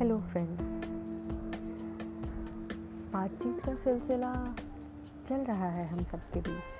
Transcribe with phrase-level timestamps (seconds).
[0.00, 0.68] Friends
[3.12, 4.32] बातचीत का सिलसिला
[5.28, 6.78] चल रहा है हम सबके बीच।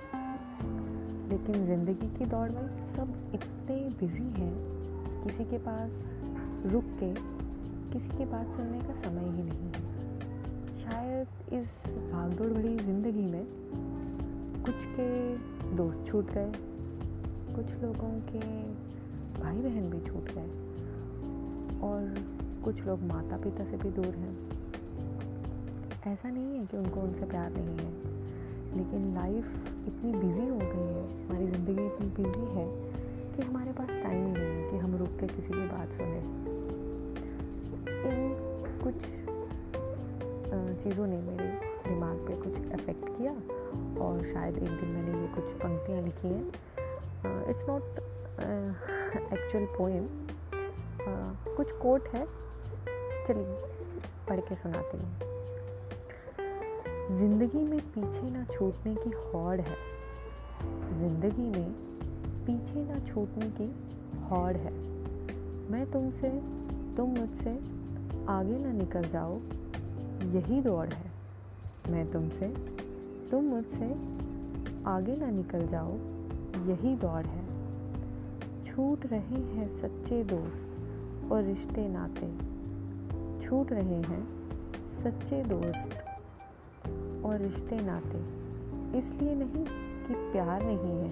[1.31, 4.53] लेकिन ज़िंदगी की दौड़ में सब इतने बिज़ी हैं
[5.03, 5.91] कि किसी के पास
[6.65, 7.11] रुक के
[7.93, 9.83] किसी की बात सुनने का समय ही नहीं है।
[10.79, 11.69] शायद इस
[12.11, 13.45] भागदौड़ भरी ज़िंदगी में
[14.65, 15.09] कुछ के
[15.77, 16.51] दोस्त छूट गए,
[17.55, 18.45] कुछ लोगों के
[19.41, 20.49] भाई बहन भी छूट गए
[21.87, 24.33] और कुछ लोग माता पिता से भी दूर हैं।
[26.07, 27.91] ऐसा नहीं है कि उनको उनसे प्यार नहीं है,
[28.77, 29.45] लेकिन लाइफ
[29.87, 32.65] इतनी बिज़ी हो गई है, हमारी ज़िंदगी इतनी बिज़ी है
[33.33, 36.21] कि हमारे पास टाइम ही नहीं है कि हम रुक के किसी की बात सुने।
[38.09, 38.17] इन
[38.83, 38.97] कुछ
[40.83, 41.47] चीज़ों ने मेरे
[41.87, 43.31] दिमाग पे कुछ इफ़ेक्ट किया
[44.05, 46.45] और शायद एक दिन मैंने ये कुछ पंक्तियाँ लिखी हैं।
[47.49, 47.83] इट्स नॉट
[49.33, 50.07] एक्चुअल पोएम
[51.55, 52.25] कुछ कोट है
[53.33, 53.55] चलिए
[54.29, 55.17] पढ़ के सुनाती हूँ।
[57.19, 59.75] ज़िंदगी में पीछे ना छूटने की हौड़ है।
[60.99, 61.71] ज़िंदगी में
[62.45, 63.67] पीछे ना छूटने की
[64.19, 64.73] हौड़ है।
[65.71, 66.29] मैं तुमसे,
[66.97, 67.51] तुम मुझसे
[68.29, 69.39] आगे ना निकल जाओ,
[70.31, 71.11] यही दौड़ है।
[71.89, 72.47] मैं तुमसे,
[73.31, 73.91] तुम मुझसे
[74.85, 75.93] आगे ना निकल जाओ,
[76.67, 77.45] यही दौड़ है।
[78.65, 82.51] छूट रहे हैं सच्चे दोस्त और रिश्ते नाते।
[83.51, 84.21] छूट रहे हैं
[84.93, 85.95] सच्चे दोस्त
[87.25, 88.19] और रिश्ते नाते।
[88.97, 89.63] इसलिए नहीं
[90.05, 91.09] कि प्यार नहीं है,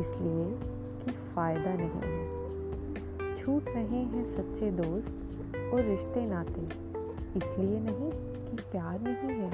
[0.00, 0.44] इसलिए
[1.04, 6.62] कि फ़ायदा नहीं है। छूट रहे हैं सच्चे दोस्त और रिश्ते नाते।
[7.38, 8.10] इसलिए नहीं
[8.46, 9.52] कि प्यार नहीं है,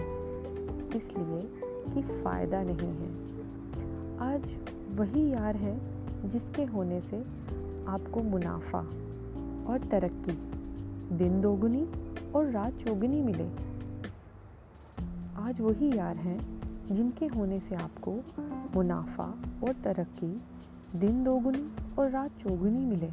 [0.96, 1.42] इसलिए
[1.94, 3.08] कि फ़ायदा नहीं है।
[4.22, 4.50] आज
[5.00, 5.78] वही यार है
[6.30, 7.24] जिसके होने से
[7.88, 8.86] आपको मुनाफा
[9.68, 10.38] और तरक्की
[11.12, 11.88] दिन दोगुनी
[12.32, 13.48] और रात चौगुनी मिले।
[15.36, 18.12] आज वही यार हैं जिनके होने से आपको
[18.74, 20.40] मुनाफा और तरक्की,
[20.98, 23.10] दिन दोगुनी और रात चौगुनी मिले।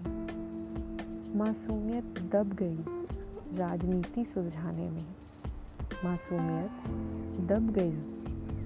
[1.38, 2.78] मासूमियत दब गई
[3.58, 5.06] राजनीति सुलझाने में।
[6.06, 6.72] मासूमियत
[7.52, 7.92] दब गई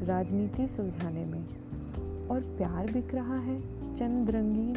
[0.05, 1.47] राजनीति सुलझाने में।
[2.27, 3.61] और प्यार बिक रहा है
[3.95, 4.75] चंद रंगीन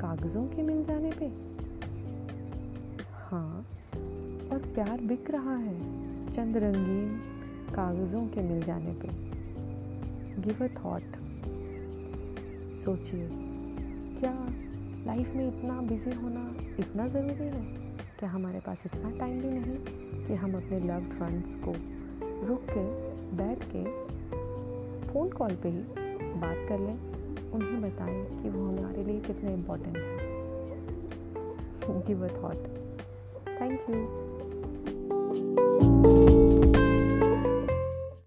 [0.00, 1.43] कागज़ों के मिल जाने पे।
[3.34, 3.66] हाँ।
[4.52, 5.78] और प्यार बिक रहा है
[6.34, 7.08] चंद रंगीन
[7.74, 9.08] कागज़ों के मिल जाने पे।
[10.42, 11.16] गिव अ थॉट
[12.84, 13.28] सोचिए,
[14.20, 14.32] क्या
[15.06, 17.64] लाइफ में इतना बिज़ी होना इतना ज़रूरी है?
[18.18, 21.74] क्या हमारे पास इतना टाइम भी नहीं कि हम अपने लव्ड फ्रेंड्स को
[22.46, 22.86] रुक के,
[23.36, 23.84] बैठ के
[25.12, 25.82] फ़ोन कॉल पे ही
[26.34, 30.34] बात कर लें, उन्हें बताएँ कि वो हमारे लिए कितने इम्पोर्टेंट है।
[32.06, 32.83] Give a thought
[33.58, 34.14] Thank you.